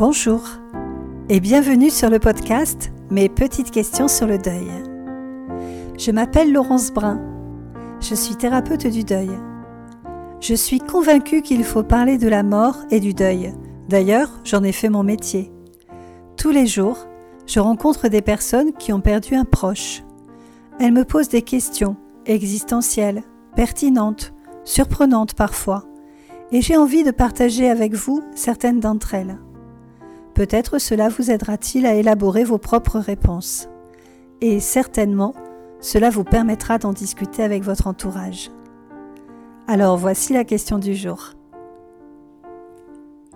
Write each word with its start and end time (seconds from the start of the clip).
Bonjour 0.00 0.40
et 1.28 1.40
bienvenue 1.40 1.90
sur 1.90 2.08
le 2.08 2.18
podcast 2.18 2.90
Mes 3.10 3.28
petites 3.28 3.70
questions 3.70 4.08
sur 4.08 4.26
le 4.26 4.38
deuil. 4.38 4.66
Je 5.98 6.10
m'appelle 6.10 6.54
Laurence 6.54 6.90
Brun. 6.90 7.20
Je 8.00 8.14
suis 8.14 8.34
thérapeute 8.34 8.86
du 8.86 9.04
deuil. 9.04 9.28
Je 10.40 10.54
suis 10.54 10.78
convaincue 10.78 11.42
qu'il 11.42 11.64
faut 11.64 11.82
parler 11.82 12.16
de 12.16 12.28
la 12.28 12.42
mort 12.42 12.78
et 12.90 12.98
du 12.98 13.12
deuil. 13.12 13.52
D'ailleurs, 13.90 14.30
j'en 14.42 14.64
ai 14.64 14.72
fait 14.72 14.88
mon 14.88 15.02
métier. 15.02 15.52
Tous 16.38 16.50
les 16.50 16.66
jours, 16.66 17.06
je 17.44 17.60
rencontre 17.60 18.08
des 18.08 18.22
personnes 18.22 18.72
qui 18.72 18.94
ont 18.94 19.02
perdu 19.02 19.34
un 19.34 19.44
proche. 19.44 20.02
Elles 20.78 20.94
me 20.94 21.04
posent 21.04 21.28
des 21.28 21.42
questions 21.42 21.98
existentielles, 22.24 23.22
pertinentes, 23.54 24.32
surprenantes 24.64 25.34
parfois, 25.34 25.84
et 26.52 26.62
j'ai 26.62 26.78
envie 26.78 27.04
de 27.04 27.10
partager 27.10 27.68
avec 27.68 27.92
vous 27.92 28.22
certaines 28.34 28.80
d'entre 28.80 29.12
elles. 29.12 29.38
Peut-être 30.40 30.78
cela 30.78 31.10
vous 31.10 31.30
aidera-t-il 31.30 31.84
à 31.84 31.92
élaborer 31.92 32.44
vos 32.44 32.56
propres 32.56 32.98
réponses. 32.98 33.68
Et 34.40 34.58
certainement, 34.58 35.34
cela 35.80 36.08
vous 36.08 36.24
permettra 36.24 36.78
d'en 36.78 36.94
discuter 36.94 37.42
avec 37.42 37.62
votre 37.62 37.86
entourage. 37.86 38.50
Alors 39.66 39.98
voici 39.98 40.32
la 40.32 40.44
question 40.44 40.78
du 40.78 40.94
jour. 40.94 41.34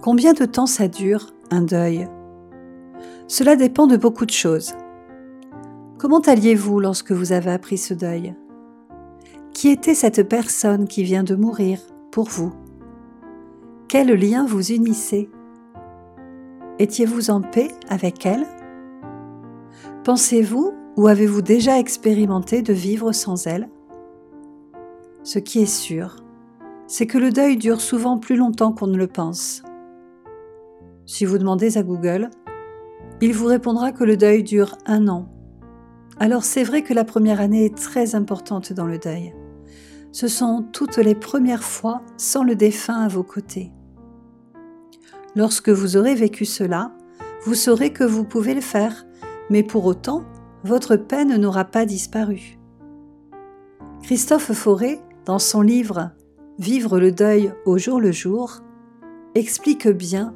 Combien 0.00 0.32
de 0.32 0.46
temps 0.46 0.64
ça 0.64 0.88
dure, 0.88 1.34
un 1.50 1.60
deuil? 1.60 2.08
Cela 3.28 3.54
dépend 3.54 3.86
de 3.86 3.98
beaucoup 3.98 4.24
de 4.24 4.30
choses. 4.30 4.72
Comment 5.98 6.20
alliez-vous 6.20 6.80
lorsque 6.80 7.12
vous 7.12 7.32
avez 7.32 7.50
appris 7.50 7.76
ce 7.76 7.92
deuil? 7.92 8.34
Qui 9.52 9.68
était 9.68 9.94
cette 9.94 10.26
personne 10.26 10.88
qui 10.88 11.02
vient 11.02 11.22
de 11.22 11.34
mourir 11.34 11.80
pour 12.10 12.30
vous? 12.30 12.54
Quel 13.88 14.10
lien 14.14 14.46
vous 14.46 14.72
unissait 14.72 15.28
Étiez-vous 16.84 17.30
en 17.30 17.40
paix 17.40 17.68
avec 17.88 18.26
elle? 18.26 18.44
Pensez-vous 20.04 20.74
ou 20.98 21.08
avez-vous 21.08 21.40
déjà 21.40 21.78
expérimenté 21.78 22.60
de 22.60 22.74
vivre 22.74 23.12
sans 23.12 23.46
elle? 23.46 23.70
Ce 25.22 25.38
qui 25.38 25.62
est 25.62 25.64
sûr, 25.64 26.16
c'est 26.86 27.06
que 27.06 27.16
le 27.16 27.30
deuil 27.30 27.56
dure 27.56 27.80
souvent 27.80 28.18
plus 28.18 28.36
longtemps 28.36 28.72
qu'on 28.72 28.86
ne 28.86 28.98
le 28.98 29.06
pense. 29.06 29.62
Si 31.06 31.24
vous 31.24 31.38
demandez 31.38 31.78
à 31.78 31.82
Google, 31.82 32.28
il 33.22 33.32
vous 33.32 33.46
répondra 33.46 33.90
que 33.90 34.04
le 34.04 34.18
deuil 34.18 34.42
dure 34.42 34.76
un 34.84 35.08
an. 35.08 35.30
Alors 36.20 36.44
c'est 36.44 36.64
vrai 36.64 36.82
que 36.82 36.92
la 36.92 37.04
première 37.04 37.40
année 37.40 37.64
est 37.64 37.78
très 37.78 38.14
importante 38.14 38.74
dans 38.74 38.86
le 38.86 38.98
deuil. 38.98 39.34
Ce 40.12 40.28
sont 40.28 40.66
toutes 40.70 40.98
les 40.98 41.14
premières 41.14 41.64
fois 41.64 42.02
sans 42.18 42.44
le 42.44 42.54
défunt 42.54 43.00
à 43.00 43.08
vos 43.08 43.24
côtés. 43.24 43.72
Lorsque 45.36 45.68
vous 45.68 45.96
aurez 45.96 46.14
vécu 46.14 46.44
cela, 46.44 46.92
vous 47.44 47.54
saurez 47.54 47.92
que 47.92 48.04
vous 48.04 48.24
pouvez 48.24 48.54
le 48.54 48.60
faire, 48.60 49.04
mais 49.50 49.62
pour 49.62 49.84
autant, 49.84 50.24
votre 50.64 50.96
peine 50.96 51.36
n'aura 51.36 51.64
pas 51.64 51.84
disparu. 51.86 52.58
Christophe 54.02 54.52
Fauré, 54.52 55.00
dans 55.24 55.38
son 55.38 55.60
livre 55.60 56.10
Vivre 56.58 57.00
le 57.00 57.10
deuil 57.10 57.52
au 57.66 57.78
jour 57.78 58.00
le 58.00 58.12
jour, 58.12 58.60
explique 59.34 59.88
bien 59.88 60.34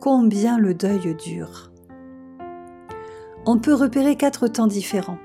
combien 0.00 0.58
le 0.58 0.74
deuil 0.74 1.14
dure. 1.14 1.70
On 3.46 3.58
peut 3.58 3.74
repérer 3.74 4.16
quatre 4.16 4.48
temps 4.48 4.66
différents. 4.66 5.18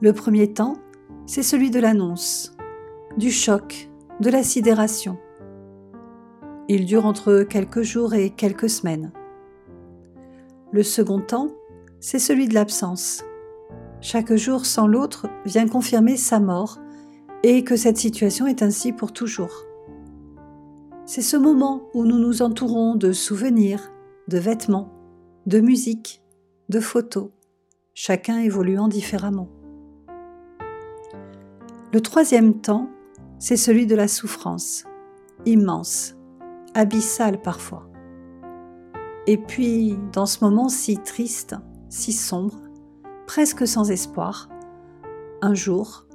Le 0.00 0.12
premier 0.12 0.52
temps, 0.52 0.76
c'est 1.26 1.42
celui 1.42 1.70
de 1.70 1.80
l'annonce, 1.80 2.56
du 3.18 3.30
choc, 3.30 3.90
de 4.20 4.30
la 4.30 4.42
sidération. 4.42 5.18
Il 6.68 6.84
dure 6.84 7.06
entre 7.06 7.44
quelques 7.44 7.82
jours 7.82 8.14
et 8.14 8.30
quelques 8.30 8.68
semaines. 8.68 9.12
Le 10.72 10.82
second 10.82 11.20
temps, 11.20 11.48
c'est 12.00 12.18
celui 12.18 12.48
de 12.48 12.54
l'absence. 12.54 13.22
Chaque 14.00 14.34
jour 14.34 14.66
sans 14.66 14.88
l'autre 14.88 15.28
vient 15.44 15.68
confirmer 15.68 16.16
sa 16.16 16.40
mort 16.40 16.78
et 17.44 17.62
que 17.62 17.76
cette 17.76 17.98
situation 17.98 18.48
est 18.48 18.62
ainsi 18.62 18.92
pour 18.92 19.12
toujours. 19.12 19.64
C'est 21.04 21.22
ce 21.22 21.36
moment 21.36 21.82
où 21.94 22.04
nous 22.04 22.18
nous 22.18 22.42
entourons 22.42 22.96
de 22.96 23.12
souvenirs, 23.12 23.92
de 24.26 24.38
vêtements, 24.38 24.92
de 25.46 25.60
musique, 25.60 26.20
de 26.68 26.80
photos, 26.80 27.28
chacun 27.94 28.38
évoluant 28.38 28.88
différemment. 28.88 29.48
Le 31.92 32.00
troisième 32.00 32.60
temps, 32.60 32.90
c'est 33.38 33.56
celui 33.56 33.86
de 33.86 33.94
la 33.94 34.08
souffrance, 34.08 34.84
immense, 35.44 36.15
abyssal 36.76 37.40
parfois. 37.40 37.88
Et 39.26 39.38
puis, 39.38 39.98
dans 40.12 40.26
ce 40.26 40.44
moment 40.44 40.68
si 40.68 40.98
triste, 40.98 41.56
si 41.88 42.12
sombre, 42.12 42.60
presque 43.26 43.66
sans 43.66 43.90
espoir, 43.90 44.48
un 45.42 45.54
jour, 45.54 46.06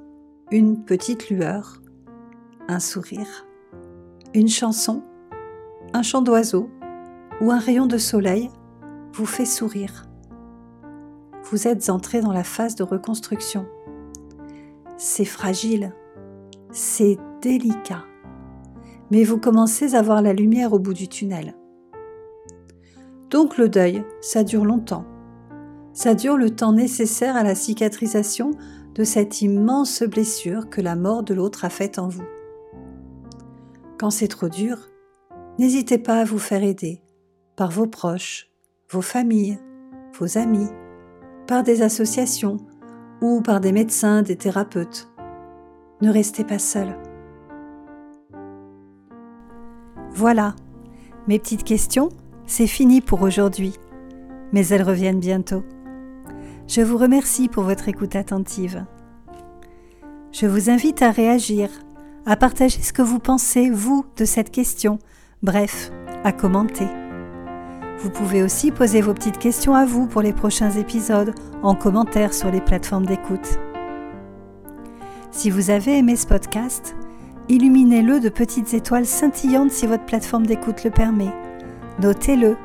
une 0.50 0.84
petite 0.84 1.28
lueur, 1.28 1.82
un 2.68 2.78
sourire, 2.78 3.46
une 4.34 4.48
chanson, 4.48 5.02
un 5.92 6.02
chant 6.02 6.22
d'oiseau 6.22 6.70
ou 7.40 7.50
un 7.50 7.58
rayon 7.58 7.86
de 7.86 7.98
soleil 7.98 8.48
vous 9.12 9.26
fait 9.26 9.44
sourire. 9.44 10.06
Vous 11.50 11.66
êtes 11.66 11.90
entré 11.90 12.20
dans 12.20 12.32
la 12.32 12.44
phase 12.44 12.76
de 12.76 12.84
reconstruction. 12.84 13.66
C'est 14.96 15.24
fragile, 15.24 15.92
c'est 16.70 17.18
délicat 17.42 18.04
mais 19.12 19.24
vous 19.24 19.36
commencez 19.36 19.94
à 19.94 20.00
voir 20.00 20.22
la 20.22 20.32
lumière 20.32 20.72
au 20.72 20.78
bout 20.78 20.94
du 20.94 21.06
tunnel. 21.06 21.54
Donc 23.28 23.58
le 23.58 23.68
deuil, 23.68 24.02
ça 24.22 24.42
dure 24.42 24.64
longtemps. 24.64 25.04
Ça 25.92 26.14
dure 26.14 26.38
le 26.38 26.48
temps 26.48 26.72
nécessaire 26.72 27.36
à 27.36 27.42
la 27.42 27.54
cicatrisation 27.54 28.52
de 28.94 29.04
cette 29.04 29.42
immense 29.42 30.02
blessure 30.02 30.70
que 30.70 30.80
la 30.80 30.96
mort 30.96 31.22
de 31.22 31.34
l'autre 31.34 31.66
a 31.66 31.68
faite 31.68 31.98
en 31.98 32.08
vous. 32.08 32.24
Quand 33.98 34.08
c'est 34.08 34.28
trop 34.28 34.48
dur, 34.48 34.78
n'hésitez 35.58 35.98
pas 35.98 36.20
à 36.20 36.24
vous 36.24 36.38
faire 36.38 36.62
aider 36.62 37.02
par 37.54 37.70
vos 37.70 37.86
proches, 37.86 38.50
vos 38.90 39.02
familles, 39.02 39.58
vos 40.18 40.38
amis, 40.38 40.70
par 41.46 41.62
des 41.64 41.82
associations 41.82 42.56
ou 43.20 43.42
par 43.42 43.60
des 43.60 43.72
médecins, 43.72 44.22
des 44.22 44.36
thérapeutes. 44.36 45.10
Ne 46.00 46.10
restez 46.10 46.44
pas 46.44 46.58
seul. 46.58 46.96
Voilà, 50.14 50.54
mes 51.26 51.38
petites 51.38 51.64
questions, 51.64 52.10
c'est 52.46 52.66
fini 52.66 53.00
pour 53.00 53.22
aujourd'hui, 53.22 53.72
mais 54.52 54.66
elles 54.66 54.82
reviennent 54.82 55.20
bientôt. 55.20 55.62
Je 56.68 56.82
vous 56.82 56.98
remercie 56.98 57.48
pour 57.48 57.64
votre 57.64 57.88
écoute 57.88 58.14
attentive. 58.14 58.84
Je 60.30 60.46
vous 60.46 60.68
invite 60.68 61.02
à 61.02 61.10
réagir, 61.10 61.70
à 62.26 62.36
partager 62.36 62.82
ce 62.82 62.92
que 62.92 63.02
vous 63.02 63.18
pensez, 63.18 63.70
vous, 63.70 64.04
de 64.16 64.24
cette 64.24 64.50
question, 64.50 64.98
bref, 65.42 65.90
à 66.24 66.32
commenter. 66.32 66.86
Vous 67.98 68.10
pouvez 68.10 68.42
aussi 68.42 68.70
poser 68.70 69.00
vos 69.00 69.14
petites 69.14 69.38
questions 69.38 69.74
à 69.74 69.86
vous 69.86 70.06
pour 70.06 70.22
les 70.22 70.32
prochains 70.32 70.72
épisodes 70.72 71.34
en 71.62 71.74
commentaire 71.74 72.34
sur 72.34 72.50
les 72.50 72.60
plateformes 72.60 73.06
d'écoute. 73.06 73.58
Si 75.30 75.48
vous 75.48 75.70
avez 75.70 75.98
aimé 75.98 76.16
ce 76.16 76.26
podcast, 76.26 76.96
Illuminez-le 77.48 78.20
de 78.20 78.28
petites 78.28 78.72
étoiles 78.74 79.06
scintillantes 79.06 79.72
si 79.72 79.86
votre 79.86 80.04
plateforme 80.04 80.46
d'écoute 80.46 80.84
le 80.84 80.90
permet. 80.90 81.32
Notez-le, 82.00 82.56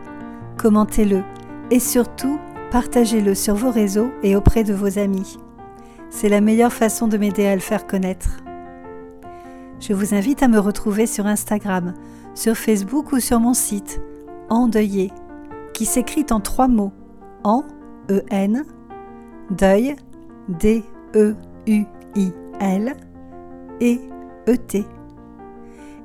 commentez-le 0.58 1.24
et 1.72 1.80
surtout 1.80 2.40
partagez-le 2.72 3.34
sur 3.34 3.56
vos 3.56 3.72
réseaux 3.72 4.10
et 4.24 4.36
auprès 4.36 4.64
de 4.64 4.74
vos 4.74 5.00
amis. 5.00 5.38
C'est 6.10 6.30
la 6.30 6.42
meilleure 6.42 6.74
façon 6.74 7.08
de 7.08 7.18
m'aider 7.18 7.46
à 7.48 7.56
le 7.56 7.62
faire 7.62 7.88
connaître. 7.88 8.38
Je 9.80 9.94
vous 9.94 10.14
invite 10.14 10.44
à 10.44 10.48
me 10.48 10.60
retrouver 10.60 11.06
sur 11.06 11.26
Instagram, 11.28 11.94
sur 12.34 12.56
Facebook 12.56 13.12
ou 13.12 13.20
sur 13.20 13.40
mon 13.40 13.54
site 13.54 14.02
Endeuillé, 14.50 15.12
qui 15.74 15.86
s'écrit 15.86 16.26
en 16.32 16.40
trois 16.40 16.68
mots 16.68 16.94
En, 17.44 17.64
E-N, 18.10 18.64
deuil, 19.52 19.96
D-E-U-I-L, 20.48 21.36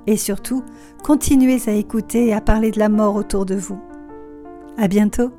et 0.07 0.17
surtout, 0.17 0.63
continuez 1.05 1.61
à 1.67 1.73
écouter 1.73 2.29
et 2.29 2.35
à 2.35 2.41
parler 2.41 2.71
de 2.71 2.79
la 2.79 2.89
mort 2.89 3.15
autour 3.15 3.47
de 3.47 3.55
vous. 3.55 3.81
À 4.77 4.89
bientôt! 4.89 5.31